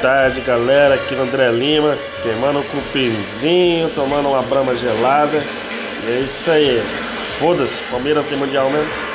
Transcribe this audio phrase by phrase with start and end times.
[0.00, 0.94] tarde, galera.
[0.94, 5.44] Aqui é no André Lima, queimando um cupinzinho, tomando uma brama gelada.
[6.04, 6.80] E é isso aí.
[7.38, 9.07] Foda-se, Palmeiras tem mundial mesmo.